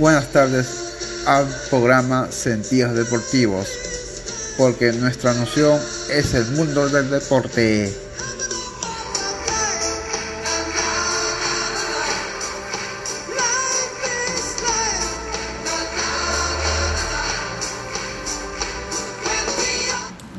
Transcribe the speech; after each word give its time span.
Buenas 0.00 0.32
tardes 0.32 1.24
al 1.26 1.46
programa 1.68 2.32
Sentidos 2.32 2.94
Deportivos, 2.94 3.68
porque 4.56 4.94
nuestra 4.94 5.34
noción 5.34 5.78
es 6.10 6.32
el 6.32 6.46
mundo 6.52 6.88
del 6.88 7.10
deporte. 7.10 7.92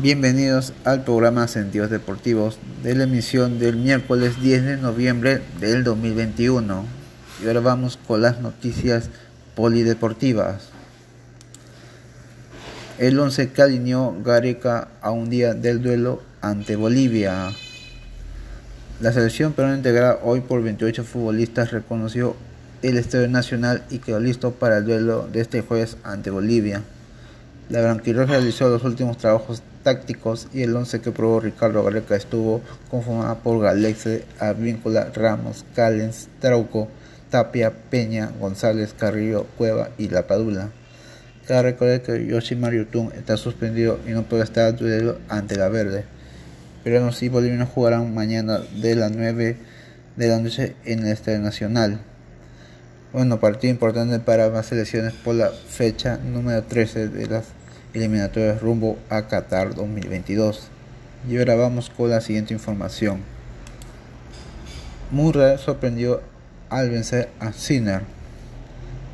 Bienvenidos 0.00 0.72
al 0.84 1.04
programa 1.04 1.46
Sentidos 1.46 1.90
Deportivos 1.90 2.58
de 2.82 2.94
la 2.94 3.04
emisión 3.04 3.58
del 3.58 3.76
miércoles 3.76 4.40
10 4.40 4.64
de 4.64 4.76
noviembre 4.78 5.42
del 5.60 5.84
2021. 5.84 6.86
Y 7.42 7.48
ahora 7.48 7.60
vamos 7.60 7.98
con 8.06 8.22
las 8.22 8.40
noticias 8.40 9.10
polideportivas. 9.54 10.70
El 12.98 13.18
11 13.18 13.50
que 13.50 13.62
alineó 13.62 14.14
Gareca 14.22 14.88
a 15.00 15.10
un 15.10 15.30
día 15.30 15.54
del 15.54 15.82
duelo 15.82 16.22
ante 16.40 16.76
Bolivia. 16.76 17.50
La 19.00 19.12
selección 19.12 19.52
peruana 19.52 19.76
integrada 19.76 20.20
hoy 20.22 20.40
por 20.40 20.62
28 20.62 21.02
futbolistas 21.04 21.72
reconoció 21.72 22.36
el 22.82 22.98
Estadio 22.98 23.28
Nacional 23.28 23.82
y 23.90 23.98
quedó 23.98 24.20
listo 24.20 24.52
para 24.52 24.78
el 24.78 24.84
duelo 24.84 25.28
de 25.32 25.40
este 25.40 25.62
jueves 25.62 25.96
ante 26.04 26.30
Bolivia. 26.30 26.82
La 27.68 27.80
Branquirroja 27.80 28.34
realizó 28.34 28.68
los 28.68 28.84
últimos 28.84 29.18
trabajos 29.18 29.62
tácticos 29.82 30.48
y 30.52 30.62
el 30.62 30.76
11 30.76 31.00
que 31.00 31.10
probó 31.10 31.40
Ricardo 31.40 31.82
Gareca 31.82 32.16
estuvo 32.16 32.60
conformado 32.90 33.38
por 33.38 33.60
Galexe, 33.60 34.24
Avíncula, 34.38 35.10
Ramos, 35.14 35.64
Callens, 35.74 36.28
Trauco, 36.40 36.88
Tapia, 37.32 37.72
Peña, 37.88 38.30
González, 38.38 38.94
Carrillo, 38.96 39.46
Cueva 39.56 39.88
y 39.96 40.10
La 40.10 40.26
Padula. 40.26 40.68
Cada 41.48 41.62
recordar 41.62 42.02
que 42.02 42.26
Yoshimar 42.26 42.74
Yutun 42.74 43.10
está 43.16 43.38
suspendido 43.38 43.98
y 44.06 44.10
no 44.10 44.24
puede 44.24 44.44
estar 44.44 44.76
duelo 44.76 45.18
ante 45.30 45.56
la 45.56 45.70
Verde. 45.70 46.04
Peruanos 46.84 47.22
y 47.22 47.30
bolivianos 47.30 47.70
jugarán 47.70 48.12
mañana 48.14 48.60
de 48.80 48.94
las 48.96 49.12
9 49.12 49.56
de 50.14 50.28
la 50.28 50.38
noche 50.40 50.76
en 50.84 51.00
el 51.00 51.12
Estadio 51.12 51.38
Nacional. 51.38 52.00
Bueno, 53.14 53.40
partido 53.40 53.72
importante 53.72 54.18
para 54.18 54.48
las 54.50 54.66
selecciones 54.66 55.14
por 55.14 55.34
la 55.34 55.48
fecha 55.48 56.18
número 56.18 56.62
13 56.64 57.08
de 57.08 57.26
las 57.28 57.46
eliminatorias 57.94 58.60
rumbo 58.60 58.98
a 59.08 59.26
Qatar 59.26 59.74
2022. 59.74 60.68
Y 61.30 61.38
ahora 61.38 61.54
vamos 61.54 61.88
con 61.88 62.10
la 62.10 62.20
siguiente 62.20 62.52
información. 62.52 63.20
Murray 65.10 65.56
sorprendió 65.56 66.20
al 66.72 66.90
vencer 66.90 67.28
a 67.38 67.52
Sinner. 67.52 68.02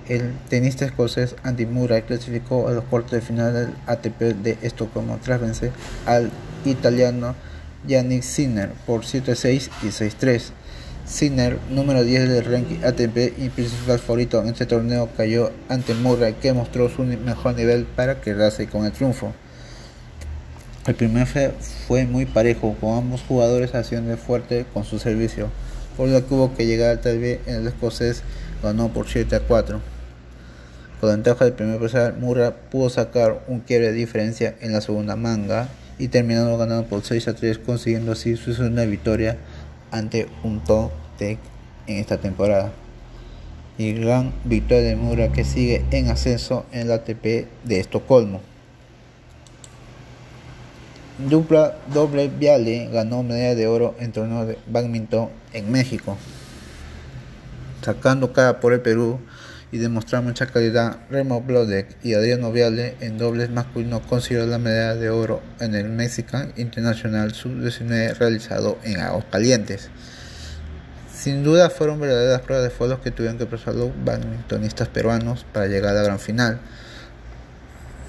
El 0.08 0.32
tenista 0.48 0.86
escocés 0.86 1.36
Andy 1.42 1.66
Murray 1.66 2.02
clasificó 2.02 2.68
a 2.68 2.72
los 2.72 2.84
cuartos 2.84 3.12
de 3.12 3.20
final 3.20 3.52
del 3.52 3.74
ATP 3.86 4.20
de 4.42 4.56
Estocolmo 4.62 5.18
tras 5.22 5.40
vencer 5.40 5.70
al 6.06 6.30
italiano 6.64 7.34
Yannick 7.86 8.22
Sinner 8.22 8.70
por 8.86 9.02
7-6 9.02 9.68
y 9.82 9.86
6-3. 9.86 10.42
Sinner, 11.04 11.58
número 11.70 12.04
10 12.04 12.28
del 12.28 12.44
ranking 12.44 12.84
ATP 12.84 13.38
y 13.38 13.48
principal 13.48 13.98
favorito 13.98 14.40
en 14.42 14.48
este 14.48 14.66
torneo, 14.66 15.08
cayó 15.16 15.50
ante 15.68 15.94
Murray, 15.94 16.34
que 16.34 16.52
mostró 16.52 16.90
su 16.90 17.02
mejor 17.02 17.54
nivel 17.54 17.84
para 17.84 18.20
quedarse 18.20 18.66
con 18.66 18.84
el 18.84 18.92
triunfo. 18.92 19.32
El 20.86 20.94
primer 20.94 21.26
set 21.26 21.54
fue 21.86 22.06
muy 22.06 22.26
parejo, 22.26 22.76
con 22.80 22.96
ambos 22.96 23.22
jugadores 23.26 23.74
haciendo 23.74 24.16
fuerte 24.16 24.66
con 24.72 24.84
su 24.84 24.98
servicio 24.98 25.48
por 25.98 26.08
lo 26.08 26.26
que 26.26 26.32
hubo 26.32 26.54
que 26.54 26.64
llegar 26.64 26.90
al 26.90 27.00
TV 27.00 27.40
en 27.46 27.56
el 27.56 27.66
escocés 27.66 28.22
ganó 28.62 28.88
por 28.88 29.08
7 29.08 29.34
a 29.34 29.40
4. 29.40 29.80
Con 31.00 31.08
la 31.08 31.16
ventaja 31.16 31.44
del 31.44 31.54
primer 31.54 31.78
profesor, 31.78 32.14
Murra 32.14 32.54
pudo 32.70 32.88
sacar 32.88 33.42
un 33.48 33.60
quiebre 33.60 33.88
de 33.88 33.94
diferencia 33.94 34.54
en 34.60 34.72
la 34.72 34.80
segunda 34.80 35.16
manga 35.16 35.68
y 35.98 36.06
terminando 36.08 36.56
ganando 36.56 36.86
por 36.86 37.02
6 37.02 37.26
a 37.26 37.34
3, 37.34 37.58
consiguiendo 37.58 38.12
así 38.12 38.36
su 38.36 38.54
segunda 38.54 38.84
victoria 38.84 39.38
ante 39.90 40.28
un 40.44 40.62
top 40.62 40.92
en 41.20 41.38
esta 41.86 42.18
temporada. 42.18 42.70
Y 43.76 43.92
gran 43.92 44.32
victoria 44.44 44.84
de 44.84 44.96
Murra 44.96 45.32
que 45.32 45.42
sigue 45.42 45.84
en 45.90 46.10
ascenso 46.10 46.64
en 46.70 46.86
la 46.86 46.94
ATP 46.94 47.48
de 47.64 47.80
Estocolmo. 47.80 48.40
Dupla 51.18 51.74
doble 51.92 52.28
Viale 52.28 52.90
ganó 52.92 53.24
medalla 53.24 53.56
de 53.56 53.66
oro 53.66 53.96
en 53.98 54.12
torneo 54.12 54.46
de 54.46 54.56
badminton 54.68 55.30
en 55.52 55.72
México, 55.72 56.16
sacando 57.82 58.32
cara 58.32 58.60
por 58.60 58.72
el 58.72 58.80
Perú 58.82 59.18
y 59.72 59.78
demostrando 59.78 60.28
mucha 60.28 60.46
calidad. 60.46 60.98
Remo 61.10 61.42
Blodek 61.42 61.96
y 62.04 62.14
Adriano 62.14 62.52
Viale 62.52 62.94
en 63.00 63.18
dobles 63.18 63.50
masculino 63.50 64.00
consiguieron 64.00 64.50
la 64.50 64.58
medalla 64.58 64.94
de 64.94 65.10
oro 65.10 65.42
en 65.58 65.74
el 65.74 65.88
Mexican 65.88 66.52
International 66.56 67.34
Sub-19 67.34 68.16
realizado 68.16 68.78
en 68.84 69.00
Aguascalientes. 69.00 69.90
Sin 71.12 71.42
duda 71.42 71.68
fueron 71.68 71.98
verdaderas 71.98 72.42
pruebas 72.42 72.62
de 72.62 72.70
fuego 72.70 73.00
que 73.02 73.10
tuvieron 73.10 73.38
que 73.38 73.46
pasar 73.46 73.74
los 73.74 73.90
badmintonistas 74.04 74.86
peruanos 74.86 75.44
para 75.52 75.66
llegar 75.66 75.96
a 75.96 75.98
la 75.98 76.02
gran 76.04 76.20
final. 76.20 76.60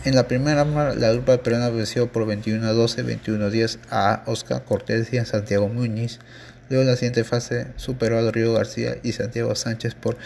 En 0.06 0.16
la 0.16 0.30
primera 0.30 0.64
la 0.64 1.12
grupa 1.12 1.44
peruana 1.44 1.70
venció 1.70 2.10
por 2.10 2.26
21 2.26 2.66
a 2.66 2.72
12, 2.72 3.04
21 3.04 3.46
a 3.46 3.50
10 3.50 3.80
a 3.92 4.24
Oscar 4.28 4.64
Cortés 4.64 5.12
y 5.12 5.18
a 5.18 5.26
Santiago 5.26 5.68
Muñiz. 5.68 6.20
Luego 6.70 6.84
en 6.84 6.88
la 6.88 6.96
siguiente 6.96 7.26
fase 7.26 7.68
superó 7.76 8.18
a 8.18 8.32
Río 8.32 8.54
García 8.54 8.96
y 9.04 9.12
Santiago 9.12 9.54
Sánchez 9.56 9.96
por 9.96 10.18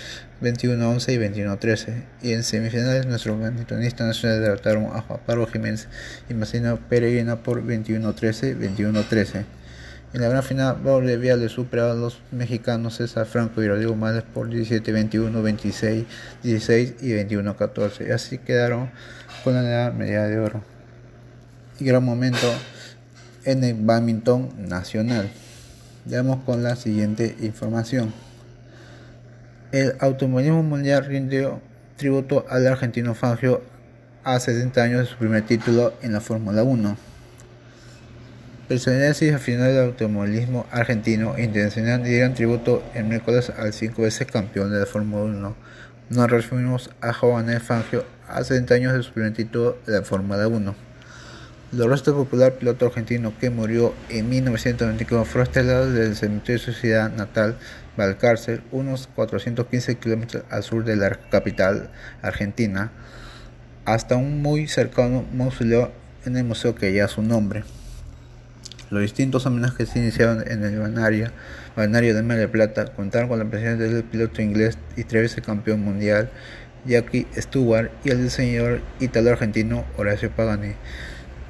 21 0.41 0.83
a 0.85 0.89
11 0.89 1.13
y 1.13 1.17
21 1.17 1.51
a 1.51 1.59
13. 1.59 2.03
Y 2.21 2.33
en 2.33 2.43
semifinales 2.43 3.07
nuestros 3.07 3.39
badmintonistas 3.39 4.05
nacionales 4.05 4.43
derrotaron 4.43 4.85
a 4.93 5.01
Juan 5.01 5.19
Pablo 5.25 5.47
Jiménez 5.47 5.87
y 6.29 6.35
Macina 6.35 6.75
Peregrina 6.75 7.41
por 7.41 7.63
21 7.63 8.07
a 8.07 8.13
13, 8.13 8.53
21 8.53 8.99
a 8.99 9.03
13. 9.09 9.45
En 10.13 10.21
la 10.21 10.29
gran 10.29 10.43
final, 10.43 10.75
Bolivia 10.75 11.35
le 11.35 11.49
superó 11.49 11.89
a 11.89 11.95
los 11.95 12.19
mexicanos 12.31 12.97
César 12.97 13.25
Franco 13.25 13.63
y 13.63 13.67
Rodrigo 13.67 13.95
Márquez 13.95 14.23
por 14.31 14.47
17-21, 14.47 16.05
26-16 16.43 16.95
y 17.01 17.13
21-14. 17.13 18.11
Así 18.11 18.37
quedaron 18.37 18.91
con 19.43 19.55
la 19.55 19.91
medalla 19.91 20.27
de 20.27 20.37
oro. 20.37 20.61
Y 21.79 21.85
gran 21.85 22.03
momento 22.03 22.45
en 23.43 23.63
el 23.63 23.73
badminton 23.73 24.51
nacional. 24.69 25.31
Veamos 26.05 26.43
con 26.43 26.61
la 26.61 26.75
siguiente 26.75 27.35
información. 27.41 28.13
El 29.71 29.95
automovilismo 29.99 30.61
mundial 30.61 31.05
rindió 31.05 31.59
tributo 31.97 32.45
al 32.49 32.67
argentino 32.67 33.15
Fangio 33.15 33.63
a 34.23 34.39
70 34.39 34.83
años 34.83 34.99
de 34.99 35.05
su 35.07 35.17
primer 35.17 35.43
título 35.43 35.95
en 36.03 36.13
la 36.13 36.21
Fórmula 36.21 36.61
1. 36.61 37.12
Personalidades 38.67 39.21
aficionados 39.33 39.75
del 39.75 39.85
automovilismo 39.87 40.65
argentino 40.71 41.37
internacional 41.37 42.01
dieron 42.01 42.33
tributo 42.33 42.81
el 42.93 43.03
miércoles 43.03 43.49
al 43.49 43.73
cinco 43.73 44.03
veces 44.03 44.25
campeón 44.25 44.71
de 44.71 44.79
la 44.79 44.85
Fórmula 44.85 45.23
1. 45.23 45.55
Nos 46.11 46.31
referimos 46.31 46.89
a 47.01 47.11
Giovanni 47.11 47.59
Fangio 47.59 48.05
a 48.25 48.41
70 48.41 48.73
años 48.75 48.93
de 48.93 49.03
su 49.03 49.11
título 49.33 49.77
de 49.85 49.99
la 49.99 50.03
Fórmula 50.03 50.47
1. 50.47 50.75
Los 51.73 51.87
restos 51.89 52.15
del 52.15 52.23
popular 52.23 52.53
piloto 52.53 52.85
argentino 52.85 53.33
que 53.37 53.49
murió 53.49 53.93
en 54.07 54.29
1994 54.29 55.25
fueron 55.25 55.47
estelados 55.47 55.91
desde 55.91 56.05
el 56.05 56.15
cementerio 56.15 56.53
de 56.53 56.65
su 56.65 56.71
ciudad 56.71 57.11
natal, 57.11 57.57
Valcárcel, 57.97 58.61
unos 58.71 59.09
415 59.13 59.95
kilómetros 59.95 60.45
al 60.49 60.63
sur 60.63 60.85
de 60.85 60.95
la 60.95 61.09
capital 61.09 61.89
argentina, 62.21 62.91
hasta 63.83 64.15
un 64.15 64.41
muy 64.41 64.69
cercano 64.69 65.25
mausoleo 65.33 65.91
en 66.25 66.37
el 66.37 66.45
museo 66.45 66.75
que 66.75 66.93
lleva 66.93 67.09
su 67.09 67.21
nombre. 67.21 67.65
Los 68.89 69.01
distintos 69.01 69.45
homenajes 69.45 69.77
que 69.77 69.85
se 69.85 69.99
iniciaron 69.99 70.43
en 70.47 70.63
el 70.63 70.79
balneario, 70.79 71.31
de 72.15 72.23
Mar 72.23 72.37
del 72.37 72.49
Plata 72.49 72.85
contaron 72.93 73.29
con 73.29 73.39
la 73.39 73.45
presencia 73.45 73.87
del 73.87 74.03
piloto 74.03 74.41
inglés 74.41 74.77
y 74.95 75.03
tres 75.03 75.23
veces 75.23 75.43
campeón 75.43 75.81
mundial 75.81 76.29
Jackie 76.85 77.27
Stewart 77.35 77.89
y 78.03 78.11
el 78.11 78.23
diseñador 78.23 78.81
italo-argentino 78.99 79.85
Horacio 79.97 80.29
Pagani, 80.31 80.73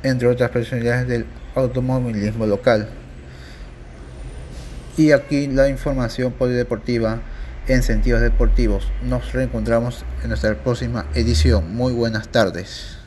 entre 0.03 0.27
otras 0.27 0.51
personalidades 0.51 1.07
del 1.07 1.25
automovilismo 1.55 2.45
local. 2.45 2.87
Y 4.97 5.11
aquí 5.11 5.47
la 5.47 5.69
información 5.69 6.33
polideportiva 6.33 7.21
en 7.67 7.81
sentidos 7.81 8.21
deportivos. 8.21 8.91
Nos 9.03 9.33
reencontramos 9.33 10.05
en 10.21 10.29
nuestra 10.29 10.55
próxima 10.55 11.05
edición. 11.15 11.75
Muy 11.75 11.93
buenas 11.93 12.27
tardes. 12.27 13.02